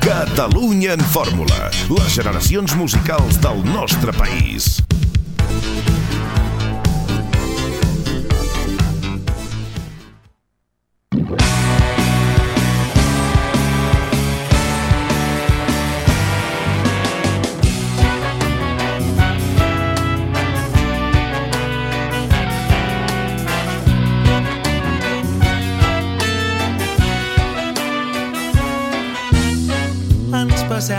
[0.00, 1.70] Catalunya en fórmula.
[1.90, 4.82] Les generacions musicals del nostre país.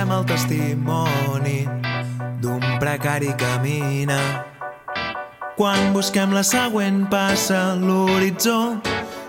[0.04, 1.60] Passem el testimoni
[2.44, 4.18] d'un precari camina.
[5.56, 8.82] Quan busquem la següent passa, l'horitzó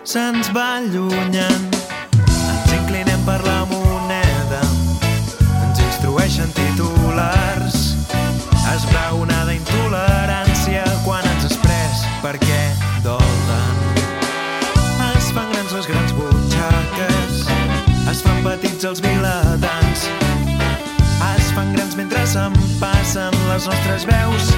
[0.03, 1.79] se'ns va allunyant.
[2.25, 4.65] Ens inclinem per la moneda,
[5.63, 7.79] ens instrueixen titulars.
[8.75, 12.61] Esbraonada intolerància quan ens has pres perquè
[13.07, 14.03] dol tant.
[15.13, 17.47] Es fan grans les grans butxaques,
[18.11, 20.24] es fan petits els vilatans.
[21.55, 24.49] Fan grans mentre se'n passen les nostres veus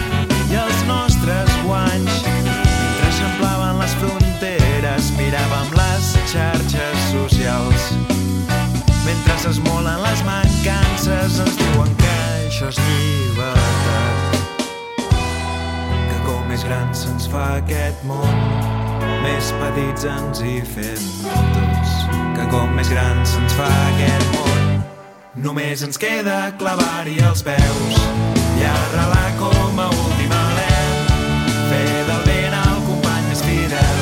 [0.48, 2.22] i els nostres guanys.
[2.25, 7.91] Mentre eixamplaven les fronteres, miràvem les xarxes socials.
[9.05, 12.16] Mentre s'esmolen les mancances, ens diuen que
[12.47, 14.41] això és llibertat.
[15.05, 18.41] Que com més gran se'ns fa aquest món,
[19.20, 21.94] més petits ens hi fem tots.
[22.41, 24.45] Que com més gran se'ns fa aquest món,
[25.36, 27.98] només ens queda clavar-hi els peus
[28.56, 30.78] i arrelar com a últim alè.
[31.68, 34.00] Fer del vent el company és fidel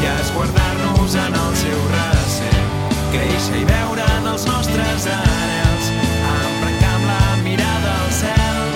[0.00, 2.72] i esguardar-nos en el seu recent.
[3.12, 5.92] Créixer i veure en els nostres anels,
[6.32, 8.74] embrancar amb la mirada al cel.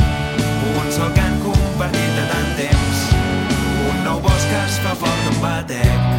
[0.77, 3.05] Un sol cant compartit de tant temps,
[3.89, 6.10] un nou bosc que es fa fort d'un batec.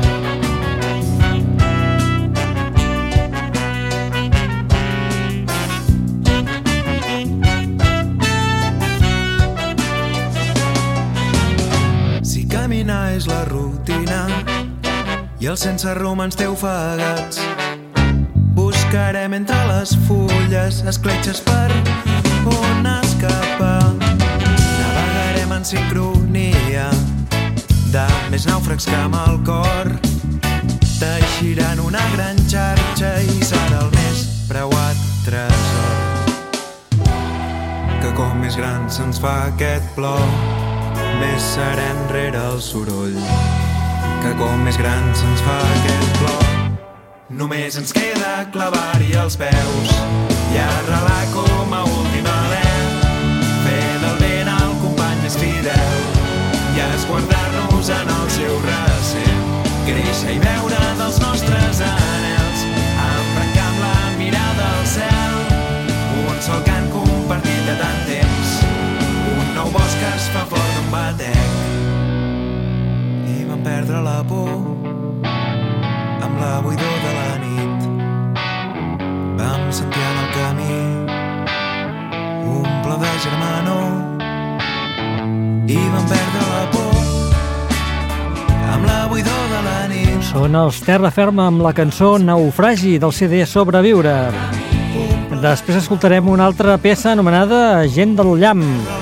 [15.41, 17.39] I el sense rumb ens té ofegats,
[18.53, 21.71] buscarem entre les fulles escletxes per
[22.45, 23.89] on escapar.
[24.03, 26.85] Navegarem en sincronia
[27.89, 29.89] de més nàufrags que amb el cor.
[30.99, 35.97] Teixiran una gran xarxa i serà el més preuat tresor.
[38.05, 40.21] Que com més gran se'ns fa aquest plor,
[41.17, 43.60] més serem rere el soroll.
[44.21, 46.49] Que com més gran se'ns fa aquest plor,
[47.39, 49.93] només ens queda clavar-hi els peus
[50.53, 52.67] i arrelar com a últim alè.
[53.63, 55.97] Fer del vent el company és fidel
[56.75, 59.41] i esguardar-nos en el seu recent.
[59.89, 62.65] Créixer i veure dels nostres anels,
[63.07, 65.39] embrancar amb la mirada al cel.
[66.27, 68.53] Un sol cant compartit de tant temps,
[69.39, 71.50] un nou bosc que es fa fort d'un batec.
[73.63, 74.49] Perdre la por
[76.25, 77.83] amb la buidor de la nit.
[79.37, 80.77] Vam sentir en el camí
[82.55, 83.89] un plor de germanor
[85.69, 86.95] i vam perdre la por
[88.73, 90.17] amb la buidor de la nit.
[90.31, 94.15] Són els Terra Ferma amb la cançó Naufragi del CD Sobreviure.
[95.41, 99.00] Després escoltarem una altra peça anomenada Gent del Llamp.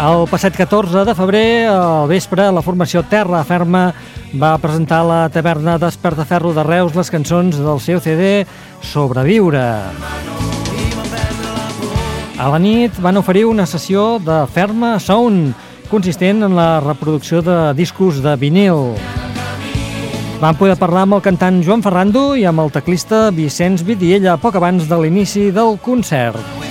[0.00, 3.90] El passat 14 de febrer, al vespre, la formació Terra Ferma
[4.40, 8.46] va presentar a la taverna d'Espertaferro de Reus les cançons del seu CD
[8.80, 9.66] Sobreviure.
[12.40, 15.52] A la nit van oferir una sessió de Ferma Sound,
[15.92, 18.96] consistent en la reproducció de discos de vinil.
[20.40, 24.56] Vam poder parlar amb el cantant Joan Ferrando i amb el teclista Vicenç Vidiella poc
[24.56, 26.69] abans de l'inici del concert.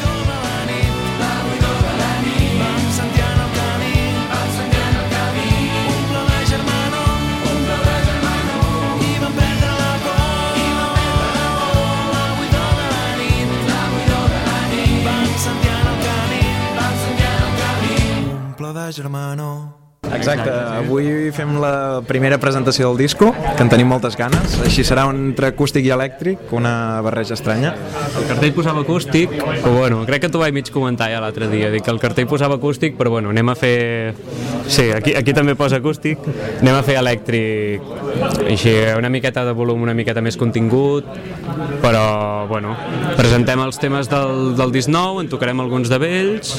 [19.00, 19.69] Un plor de germanor
[20.16, 24.58] Exacte, avui fem la primera presentació del disco, que en tenim moltes ganes.
[24.66, 27.76] Així serà entre acústic i elèctric, una barreja estranya.
[28.18, 31.70] El cartell posava acústic, però bueno, crec que t'ho vaig mig comentar ja l'altre dia,
[31.74, 34.16] dic que el cartell posava acústic, però bueno, anem a fer...
[34.70, 36.22] Sí, aquí, aquí també posa acústic,
[36.60, 37.86] anem a fer elèctric,
[38.46, 41.08] així, una miqueta de volum, una miqueta més contingut,
[41.82, 42.76] però bueno,
[43.18, 46.54] presentem els temes del, del disc nou, en tocarem alguns de vells,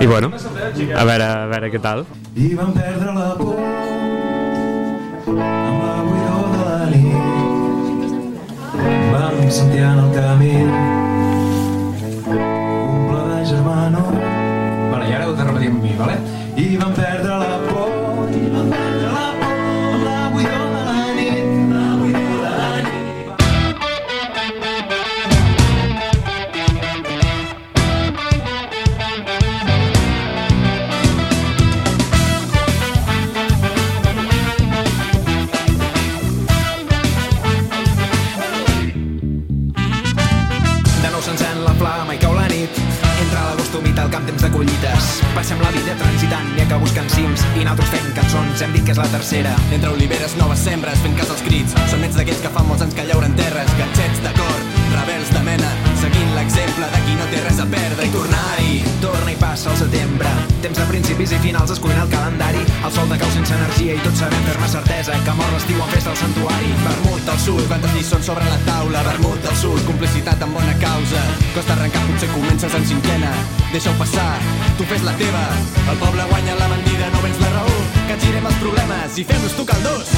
[0.00, 2.04] i bueno, a veure, a veure què tal.
[2.36, 3.58] i vam perdre la por
[5.26, 8.10] amb la buidor de la nit.
[9.12, 10.54] Vam sentir en el camí
[12.30, 14.14] un pla de germanor.
[14.92, 16.16] Vale, i ara ho de amb mi, vale?
[16.56, 17.65] I vam perdre la por
[44.26, 45.10] temps de collites.
[45.36, 48.94] Passem la vida transitant i que buscant cims i nosaltres fent cançons, hem dit que
[48.94, 49.54] és la tercera.
[49.72, 51.76] Entre oliveres, noves sembres, fent cas als crits.
[51.90, 54.64] Som nets d'aquells que fa molts anys que llauren terres, ganxets de cor,
[54.96, 55.70] rebels de mena,
[56.02, 58.74] seguint l'exemple de qui no té res a perdre i tornar-hi.
[59.04, 60.34] Torna i passa el setembre,
[60.64, 62.45] temps de principis i finals escollint el calendari.
[62.86, 65.88] El sol de cau sense energia i tots sabem fer-ne certesa que mor l'estiu en
[65.90, 66.68] festa al santuari.
[66.84, 69.00] Vermut del sud, quantes lliçons sobre la taula.
[69.08, 71.24] Vermut del sud, complicitat amb bona causa.
[71.56, 73.32] Costa arrencar, potser comences en cinquena.
[73.72, 74.28] Deixa-ho passar,
[74.78, 75.42] tu fes la teva.
[75.82, 77.76] El poble guanya la bandida, no vens la raó.
[78.06, 80.12] Que girem els problemes i fem-nos tu caldós.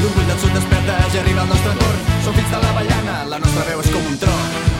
[0.00, 2.02] L'orgull del sud desperta, ja arriba el nostre torn.
[2.26, 4.75] Som fills de l'avellana, la nostra veu és com un tro.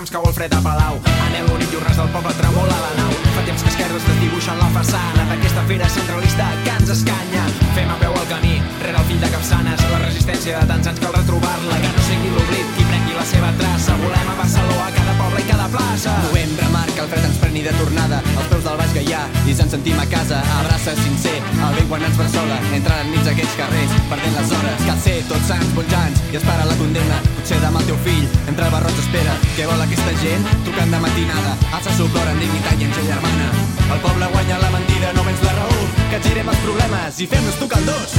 [0.00, 0.96] Lligams cau el fred a Palau.
[1.26, 3.12] Anem l'únic i res del poble tremola la nau.
[3.34, 7.44] Fa temps que esquerres desdibuixen la façana d'aquesta fera centralista que ens escanya.
[7.76, 9.84] Fem a peu el camí, rere el fill de Capçanes.
[9.92, 12.89] La resistència de tants anys cal retrobar-la, que no sigui l'oblit qui
[13.20, 13.94] la seva traça.
[14.00, 16.12] Volem a Barcelona, a cada poble i cada plaça.
[16.24, 18.20] Novembre marca el fred ens preni de tornada.
[18.38, 20.40] Als peus del baix gaià i ens en sentim a casa.
[20.56, 22.56] Abraça sincer el vent quan ens bressola.
[22.78, 24.86] Entrant enmig d'aquests carrers perdent les hores.
[24.88, 27.20] Cal ser tots sants bons i espera la condemna.
[27.36, 29.36] Potser demà el teu fill entre el barroig espera.
[29.58, 30.50] Què vol aquesta gent?
[30.64, 31.56] Tocant de matinada.
[31.76, 33.52] Alça su cor en dignitat i en gent germana
[33.90, 35.80] el poble guanya la mentida no vens la raó.
[36.10, 38.14] Que girem els problemes i fem-nos tu caldós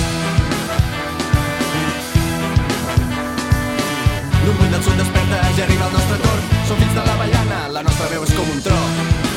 [4.45, 6.47] L'orgull del sud desperta, ja arriba el nostre torn.
[6.69, 9.30] Som fills de l'avellana, la nostra veu és com un tro.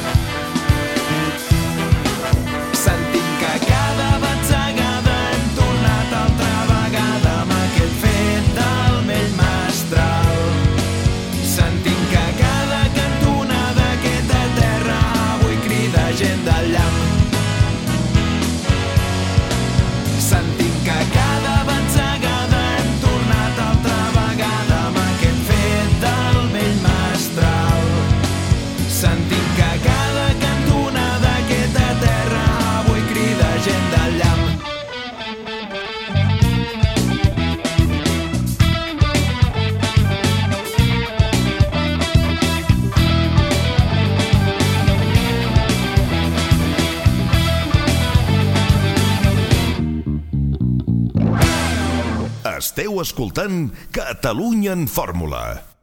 [52.95, 55.74] Esteu escoltant Catalunya en Fórmula.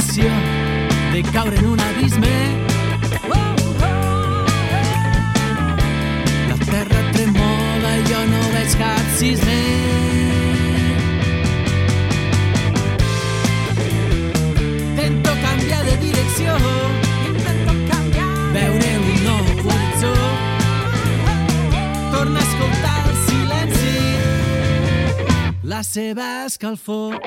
[0.00, 0.30] La sensació
[1.12, 2.28] de caure en un abisme.
[6.48, 9.60] La terra tremola jo no veig cap cisne.
[14.56, 16.56] Intento canviar de direcció.
[17.28, 18.32] Intento canviar.
[18.56, 19.20] Veure un.
[22.10, 23.96] Torna a silenci.
[25.62, 27.20] La seva escalfor.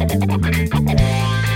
[0.00, 1.49] Thank you.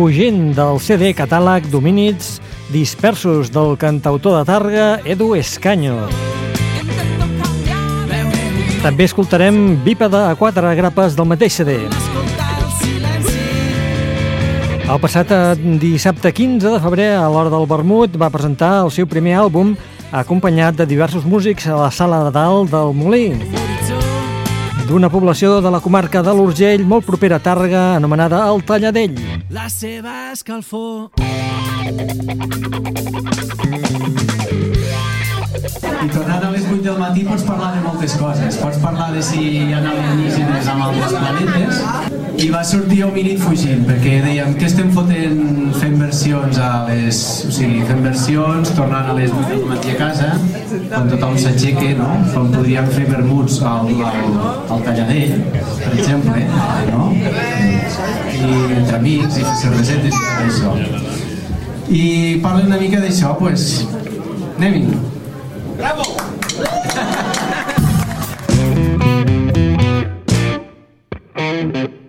[0.00, 2.38] Fugint del CD catàleg d'homínids
[2.72, 6.06] dispersos del cantautor de Targa Edu Escanyo.
[8.80, 11.74] També escoltarem Bípeda a quatre grapes del mateix CD.
[14.90, 19.06] el passat eh, dissabte 15 de febrer, a l'hora del vermut, va presentar el seu
[19.06, 19.76] primer àlbum
[20.10, 23.36] acompanyat de diversos músics a la sala de dalt del Molí,
[24.88, 29.39] d'una població de la comarca de l'Urgell molt propera a Tàrrega, anomenada el Talladell.
[29.50, 31.10] La seva escalfor
[35.80, 38.56] I tornant a les 8 del matí pots parlar de moltes coses.
[38.60, 41.78] Pots parlar de si hi ha alienígenes amb altres planetes.
[42.40, 47.20] I va sortir Hominid fugint, perquè dèiem que estem fotent fent versions a les...
[47.48, 50.30] O sigui, fent versions, tornant a les 8 del matí a casa,
[50.92, 52.08] quan tothom s'aixeca, no?
[52.34, 54.34] Com podríem fer vermuts al, al,
[54.76, 56.44] al Talladell, per exemple,
[56.92, 57.06] no?
[57.16, 60.74] I entre amics i fer cervesetes i tot això.
[61.90, 62.04] I
[62.44, 63.40] parlen una mica d'això, doncs...
[63.40, 65.09] Pues, anem-hi.
[65.80, 66.04] ¡Bravo!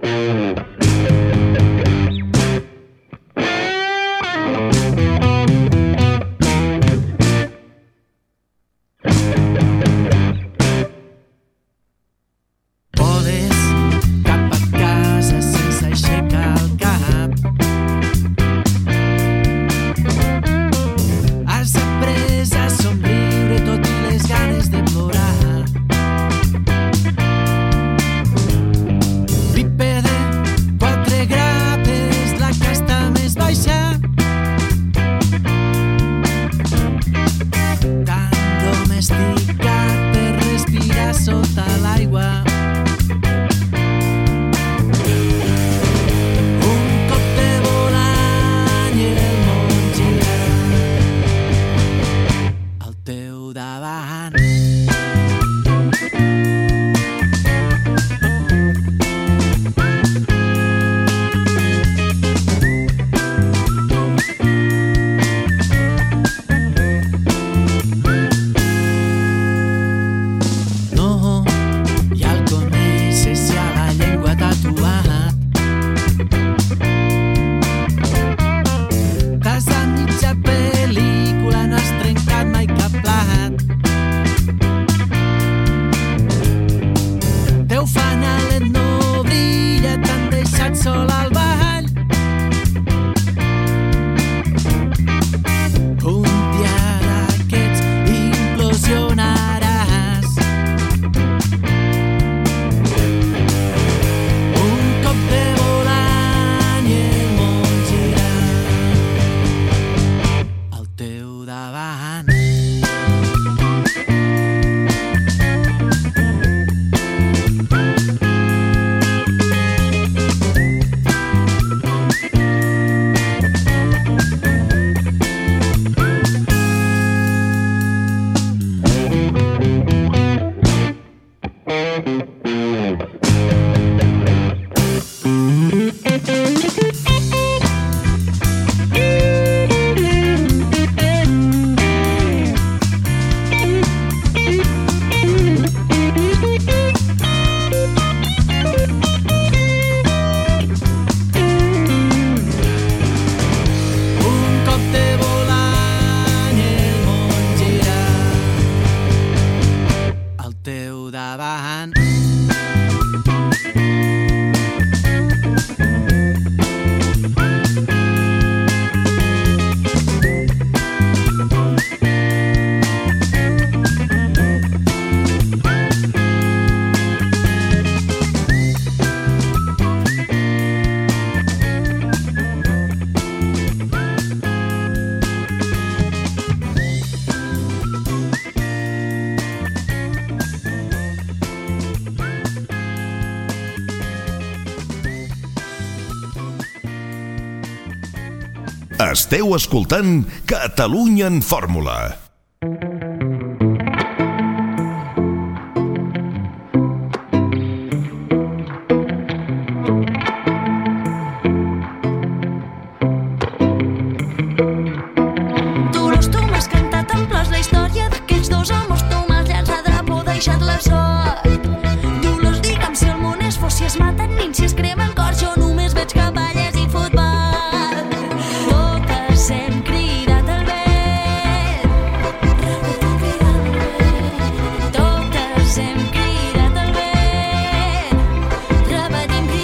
[199.56, 202.31] Escoltant Catalunya en Fórmula.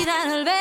[0.08, 0.57] Repetim cridant al vent.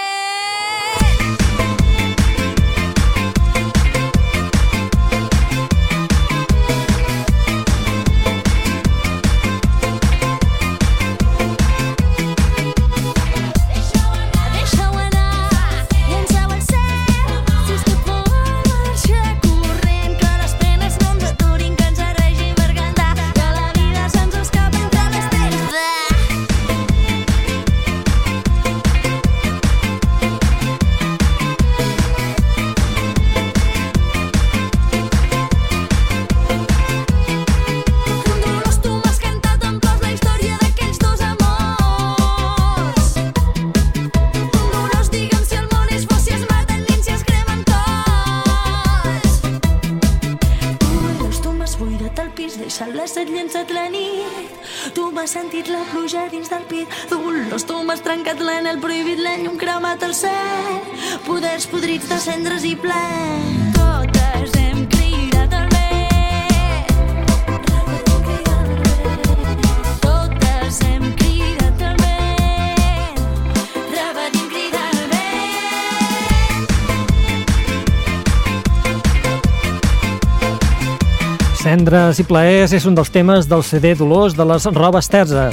[81.87, 85.44] Cendres i plaers és un dels temes del CD Dolors de les Robes Terza.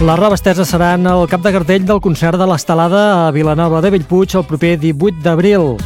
[0.00, 3.90] Les Robes Terza seran el cap de cartell del concert de l'Estelada a Vilanova de
[3.92, 5.76] Bellpuig el proper 18 d'abril.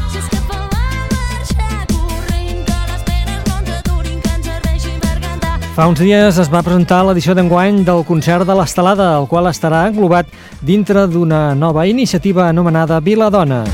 [5.74, 9.88] Fa uns dies es va presentar l'edició d'enguany del concert de l'Estelada, el qual estarà
[9.90, 10.30] englobat
[10.62, 13.64] dintre d'una nova iniciativa anomenada Viladona.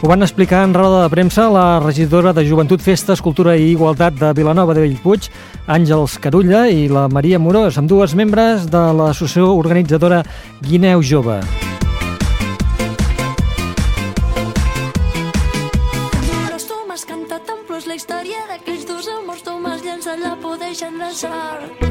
[0.00, 4.14] Ho van explicar en roda de premsa la regidora de Joventut, Festes, Cultura i Igualtat
[4.14, 5.26] de Vilanova de Bellpuig,
[5.66, 10.22] Àngels Carulla i la Maria Morós, amb dues membres de l'associació organitzadora
[10.62, 11.40] Guineu Jove.
[17.88, 19.42] La història d'aquells dos amors.
[19.42, 21.88] Tu m'has llançat la por deixant la sort.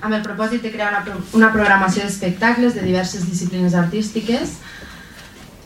[0.00, 4.58] amb el propòsit de crear una, pro una programació d'espectacles de diverses disciplines artístiques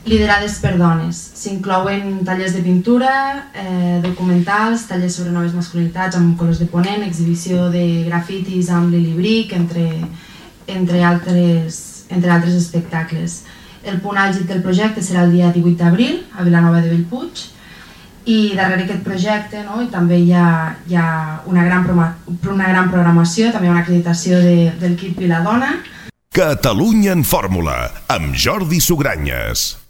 [0.05, 1.19] liderades per dones.
[1.38, 7.71] S'inclouen tallers de pintura, eh, documentals, tallers sobre noves masculinitats amb colors de ponent, exhibició
[7.71, 9.88] de grafitis amb Lili Brick, entre,
[10.67, 13.43] entre, altres, entre altres espectacles.
[13.83, 17.49] El punt àlgid del projecte serà el dia 18 d'abril a Vilanova de Bellpuig
[18.25, 22.91] i darrere aquest projecte no, i també hi ha, hi ha una, gran una gran
[22.91, 25.81] programació, també una acreditació de, del kit Viladona
[26.33, 29.82] Catalunya en Fórmula, amb Jordi Sugranyes.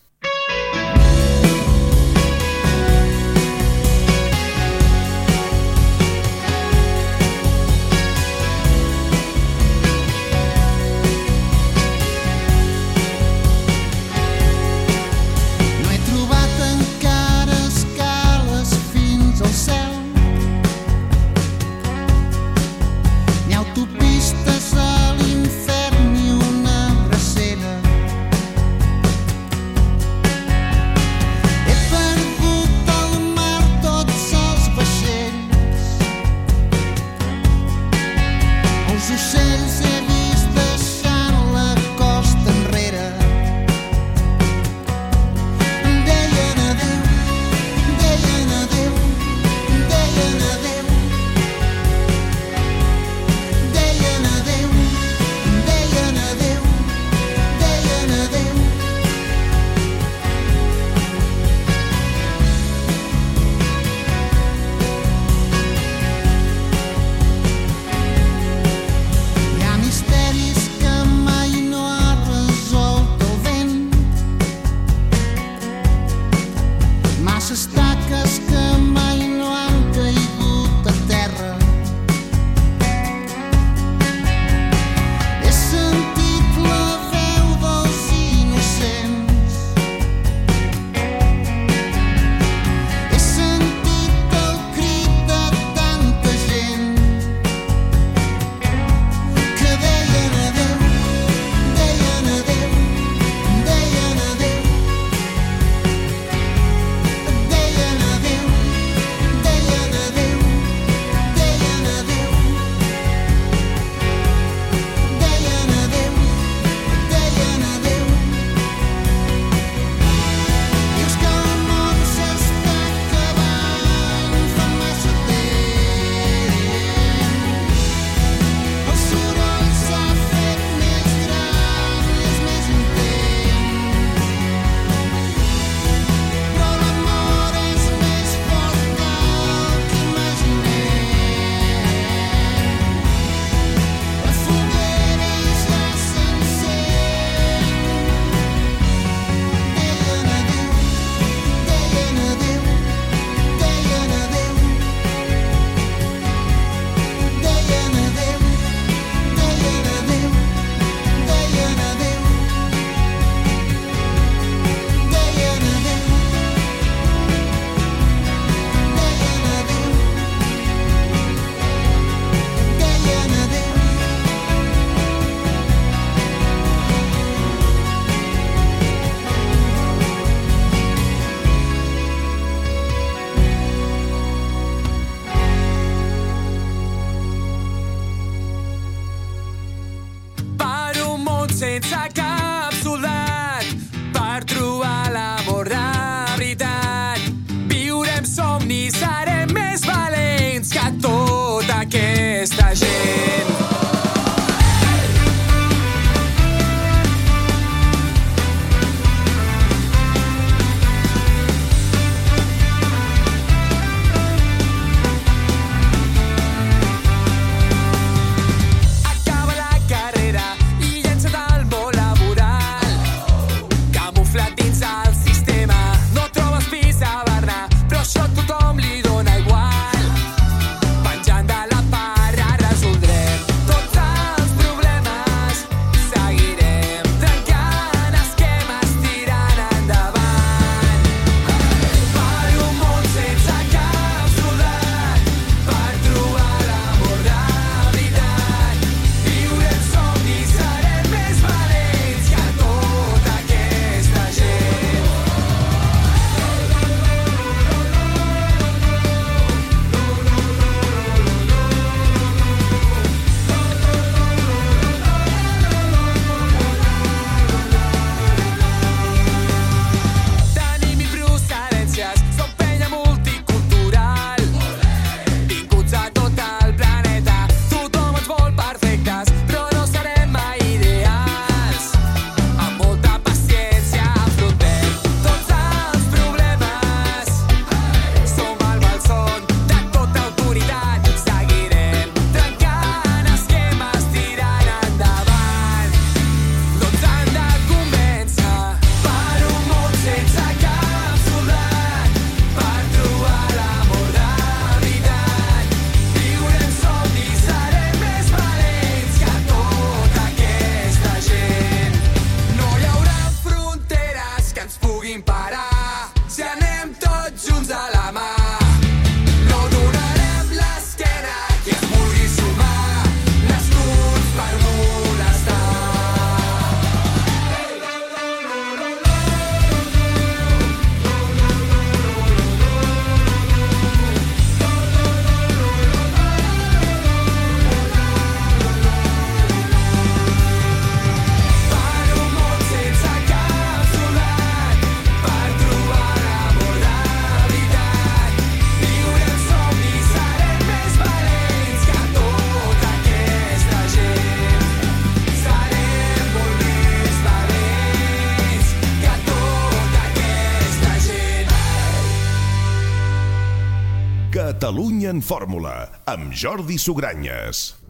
[365.12, 365.74] en fórmula
[366.08, 367.81] amb Jordi Sugranyes.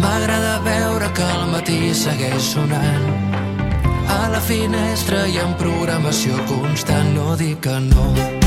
[0.00, 3.06] M'agrada veure que al matí segueix sonant
[4.16, 8.45] a la finestra i en programació constant no dic que no.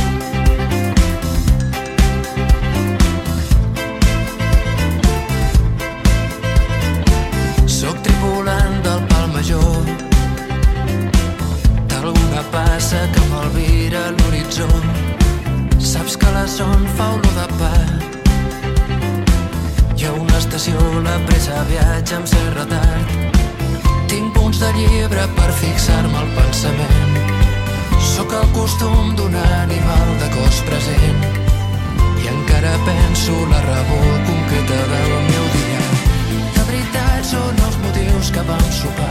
[38.80, 39.09] special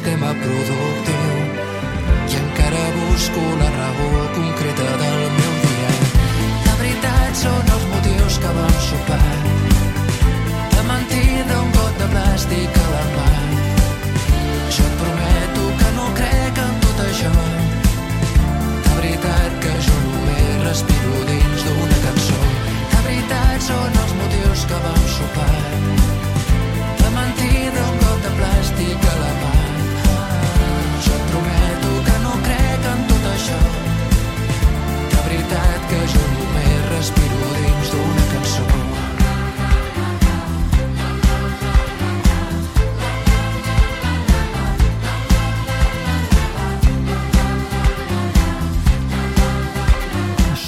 [0.00, 0.59] sistema pro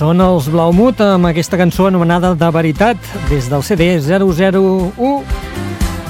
[0.02, 5.20] Són els Blaumut amb aquesta cançó anomenada De Veritat, des del CD 001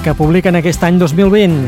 [0.01, 1.59] que publiquen aquest any 2020.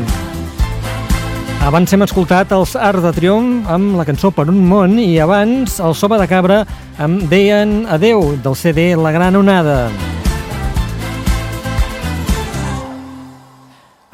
[1.68, 5.78] Abans hem escoltat els Art de Triomf amb la cançó Per un món i abans
[5.78, 6.64] el Soba de Cabra
[6.98, 9.84] amb Deien Adeu del CD La Gran Onada.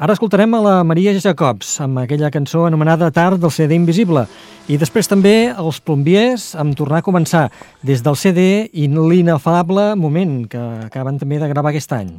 [0.03, 4.25] Ara escoltarem a la Maria Jacobs amb aquella cançó anomenada Tard del CD Invisible
[4.67, 7.45] i després també els plombiers amb Tornar a començar
[7.87, 12.11] des del CD i l'inefable Moment que acaben també de gravar aquest any.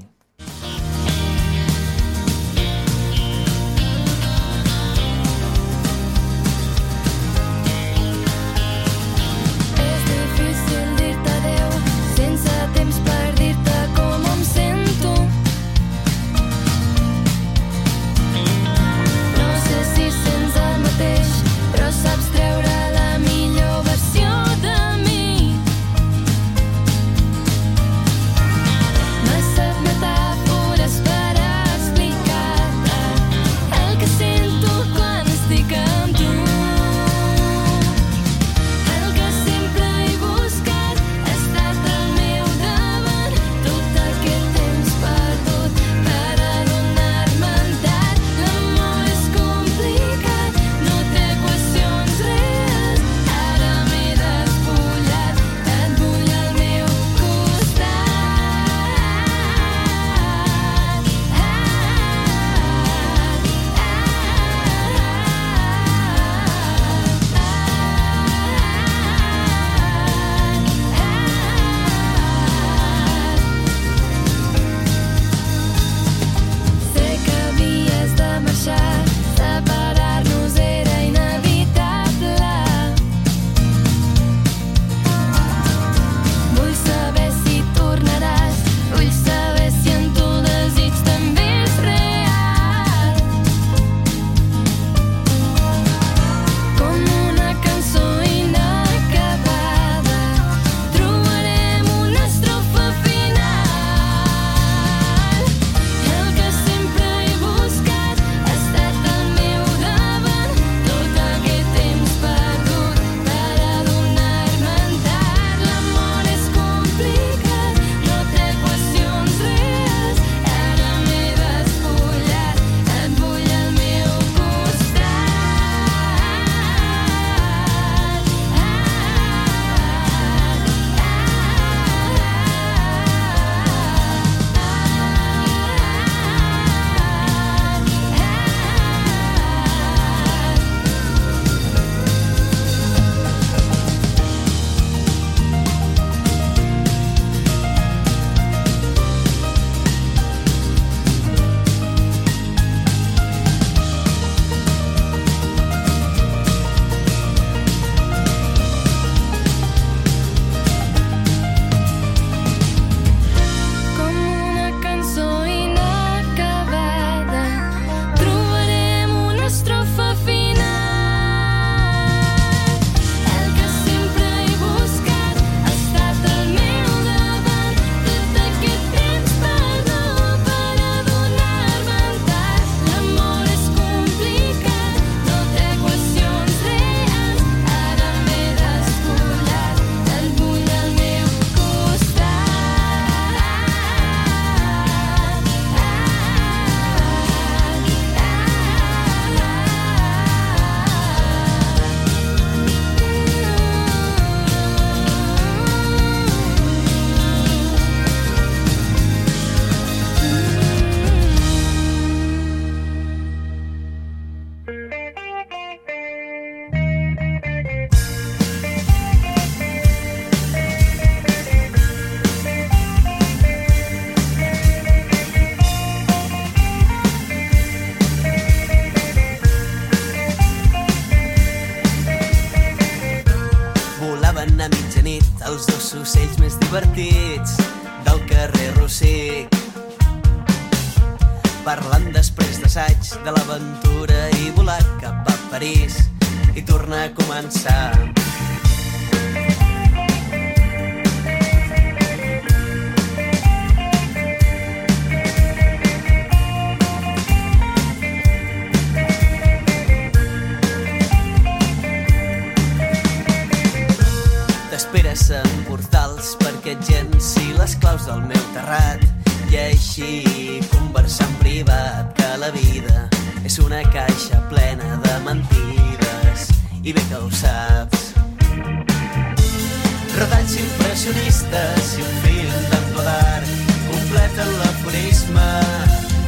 [280.15, 283.49] Retalls impressionistes i un film d'en Godard
[283.89, 285.47] completen l'aforisme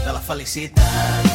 [0.02, 1.28] de la felicitat.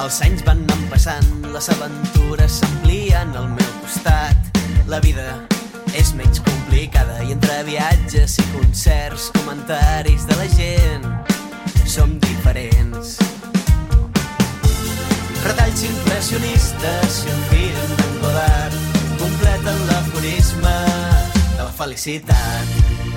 [0.00, 4.62] Els anys van anant passant, les aventures s'amplien al meu costat.
[4.90, 5.28] La vida
[5.94, 6.40] és menys
[6.70, 11.08] complicada i entre viatges i concerts, comentaris de la gent,
[11.84, 13.16] som diferents.
[15.48, 18.80] Retalls impressionistes i un film d'en
[19.18, 20.76] completen l'aforisme
[21.56, 23.09] de la felicitat.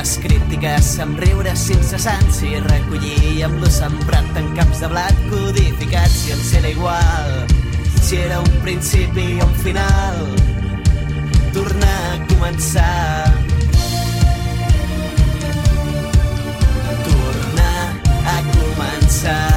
[0.00, 6.14] Males crítiques, amb riures incessants i recollia amb lo sembrat en camps de blat codificats
[6.22, 7.28] si ens era igual,
[8.00, 10.22] si era un principi o un final,
[11.52, 13.26] tornar a començar.
[17.04, 17.82] Tornar
[18.24, 19.50] a començar.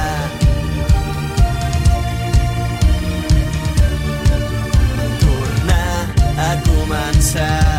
[5.24, 5.96] Tornar
[6.36, 7.73] a començar.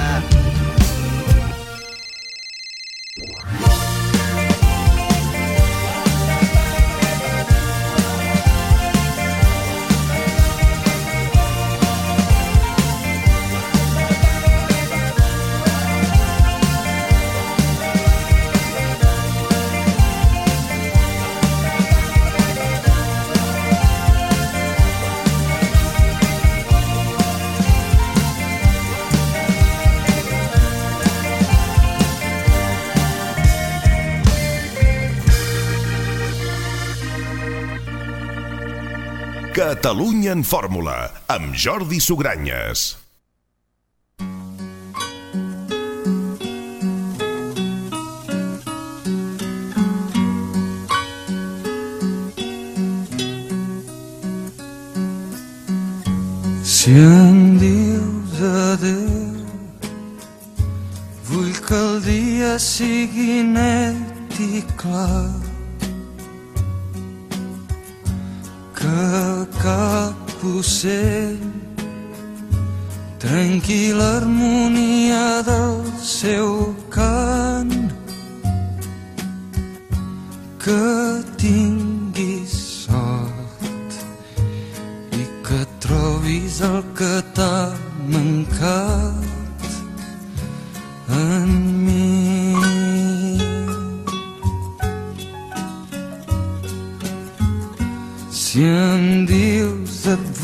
[39.65, 42.81] Catalunya en fórmula, amb Jordi Sugranyes.
[56.61, 59.33] Si em dius adeu,
[61.31, 65.44] vull que el dia sigui net i clar.
[69.65, 71.39] Cap ocell
[73.17, 75.77] trenqui l'harmonia del
[76.17, 76.49] seu
[76.95, 77.73] cant.
[80.65, 80.85] Que
[81.41, 82.53] tinguis
[82.85, 83.91] sort
[85.21, 87.57] i que trobis el que t'ha
[88.13, 89.65] mancat
[91.23, 91.49] en
[91.85, 92.13] mi.
[98.45, 99.44] Si em dius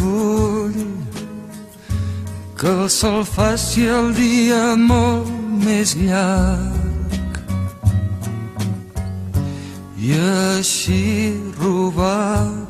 [0.01, 0.81] vull
[2.59, 5.29] que el sol faci el dia molt
[5.63, 7.39] més llarg.
[10.01, 10.17] I
[10.57, 11.05] així
[11.61, 12.61] robar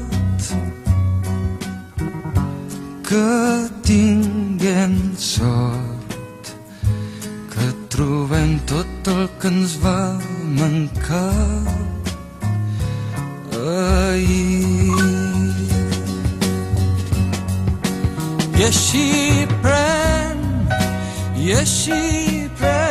[3.07, 3.31] que
[3.89, 6.53] tinguem sort
[7.49, 9.97] que trobem tot el que ens va
[10.59, 11.65] mancar
[13.65, 14.95] ahir
[18.59, 19.07] i així
[19.61, 20.43] pren
[21.45, 22.01] i així
[22.59, 22.84] pren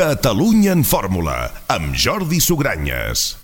[0.00, 3.36] Catalunya en fórmula, amb Jordi Sugranyes.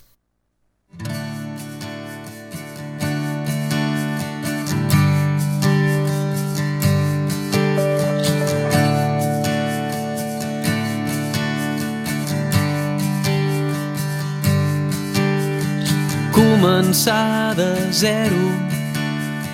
[16.32, 18.48] Començar de zero,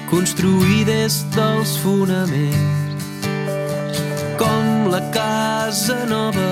[0.07, 3.11] construir des dels fonaments,
[4.38, 6.46] com la casa nova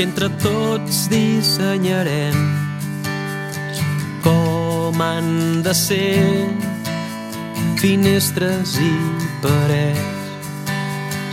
[0.00, 2.36] que entre tots dissenyarem.
[4.24, 6.48] Com han de ser
[7.76, 8.94] finestres i
[9.44, 10.32] parets,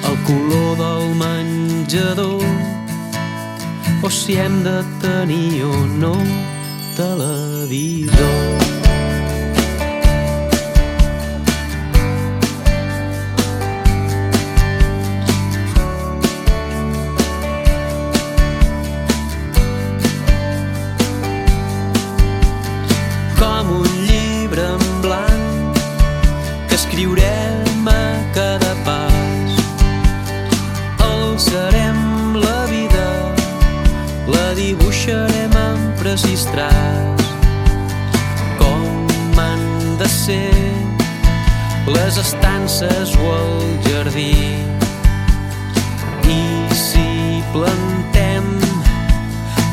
[0.09, 2.43] el color del menjador,
[4.03, 6.15] o si hem de tenir o no
[6.99, 8.56] televisor.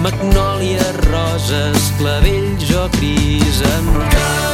[0.04, 4.53] Magnòlies, roses, clavells o crisantants.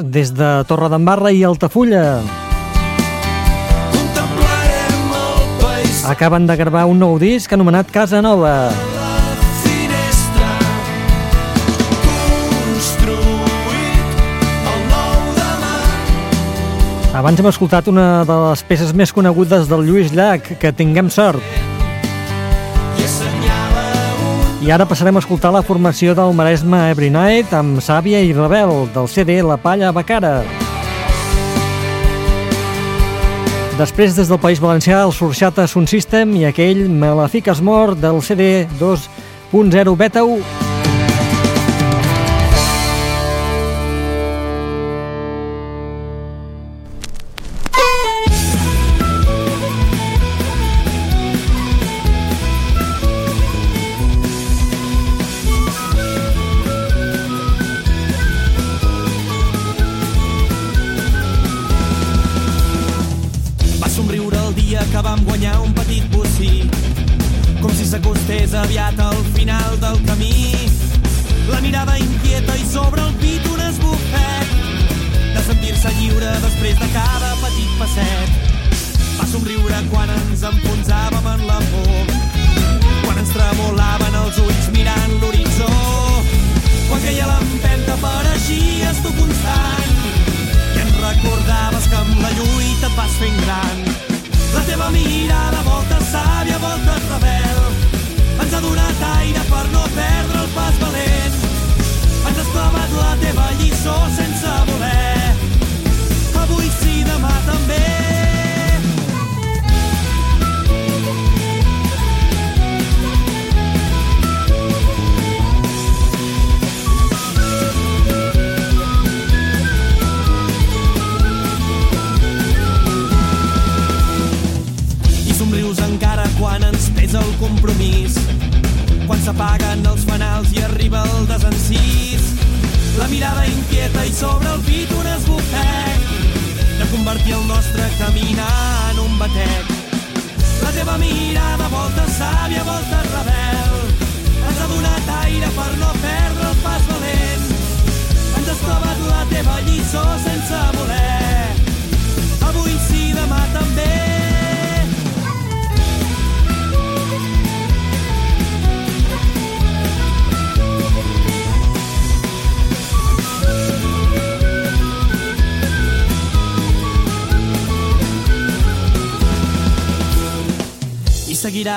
[0.00, 2.20] Des de Torredembarra i Altafulla.
[6.08, 8.72] Acaben de gravar un nou disc anomenat Casa Nova.
[9.62, 10.48] finestra
[17.12, 21.61] Abans hem escoltat una de les peces més conegudes del Lluís Llach, que tinguem sort.
[24.62, 28.86] I ara passarem a escoltar la formació del Maresme Every Night amb Sàvia i Rebel,
[28.94, 30.36] del CD La Palla Bacara.
[33.74, 37.98] Després, des del País Valencià, el Sorxata Sun System i aquell Me la fiques mort
[37.98, 40.61] del CD 2.0 Beta 1.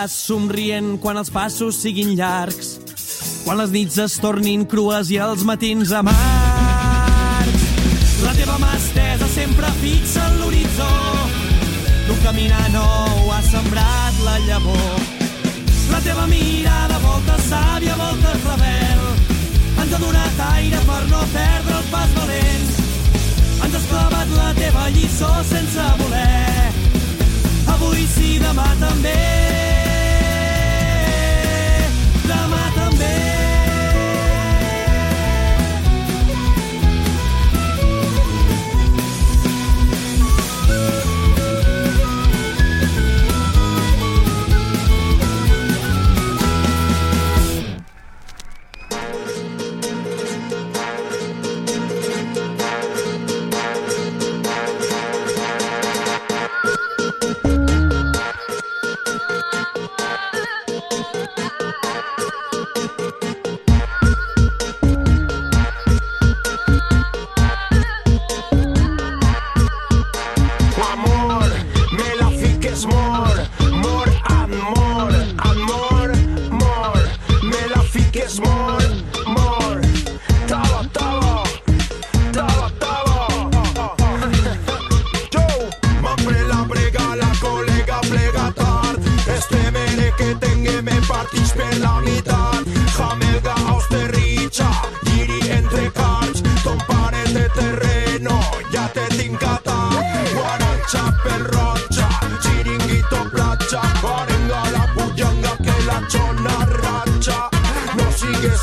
[0.06, 2.78] viuràs somrient quan els passos siguin llargs,
[3.44, 7.66] quan les nits es tornin crues i els matins amargs.
[8.22, 10.92] La teva mà estesa sempre fixa en l'horitzó.
[12.08, 15.02] Tu caminar nou ha sembrat la llavor.
[15.92, 19.04] La teva mirada, volta sàvia, volta rebel,
[19.82, 22.70] ens ha donat aire per no perdre el pas valent.
[23.66, 26.74] Ens has clavat la teva lliçó sense voler.
[27.74, 29.65] Avui sí, demà també.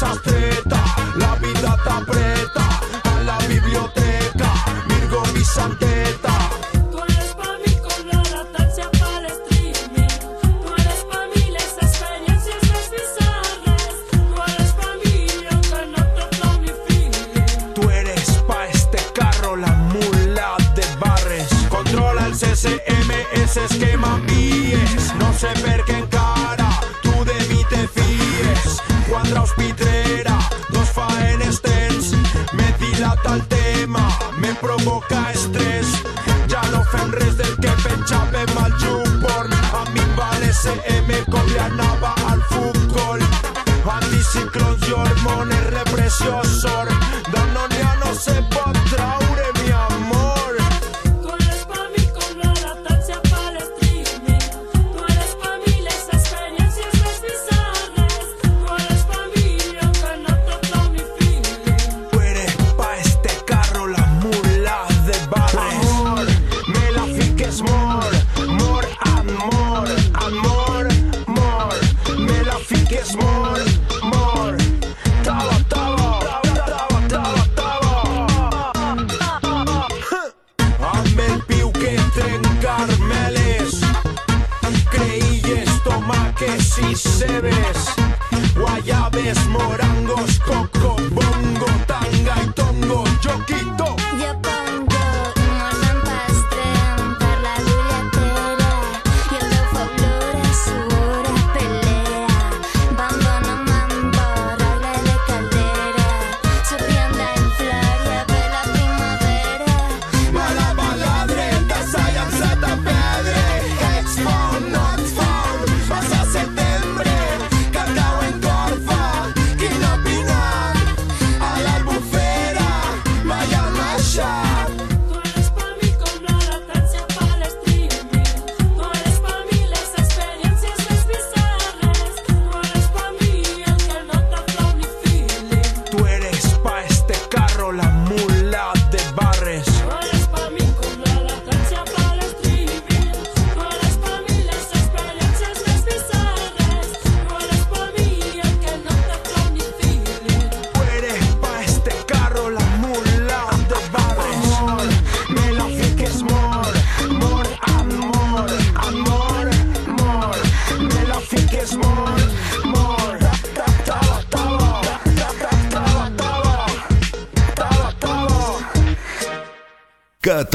[0.02, 0.81] esas.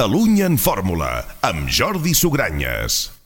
[0.08, 1.10] Catalunya en Fórmula,
[1.44, 3.17] amb Jordi Sugranyes.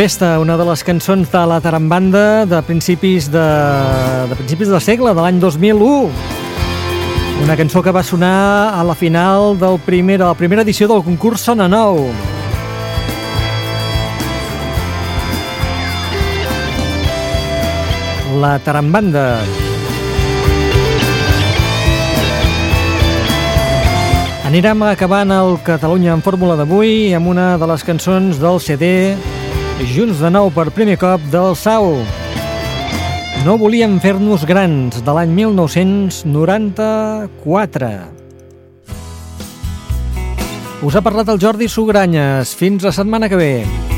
[0.00, 3.42] Tempesta, una de les cançons de la Tarambanda de principis de,
[4.30, 5.88] de principis del segle, de l'any 2001.
[7.44, 11.02] Una cançó que va sonar a la final del primer, de la primera edició del
[11.04, 12.00] concurs Sona Nou.
[18.40, 19.26] La Tarambanda.
[24.48, 28.88] Anirem acabant el Catalunya en fórmula d'avui amb una de les cançons del CD
[29.88, 32.04] junts de nou per primer cop del Sau.
[33.44, 37.90] No volíem fer-nos grans, de l'any 1994.
[40.80, 42.54] Us ha parlat el Jordi Sogranyes.
[42.56, 43.89] Fins la setmana que ve.